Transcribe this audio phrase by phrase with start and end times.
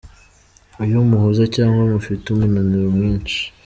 [0.85, 3.41] Iyo muhuze cyangwa mufite umunaniro mwinshi.